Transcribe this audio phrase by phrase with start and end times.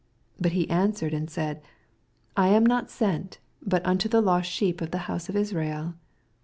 [0.39, 1.61] 24 But he answered and said,
[2.35, 5.93] I am not sent but unto the lost sheep of the house of Israel.